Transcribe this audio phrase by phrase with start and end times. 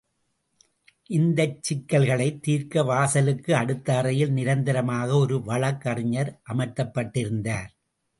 [1.09, 7.69] இந்தச் சிக்கல்களைத் தீர்க்க வாசலுக்கு அடுத்த அறையில் நிரந்தரமாக ஒரு வழக்கு அறிஞர் அமர்த்தப்பட் டிருந்தார்.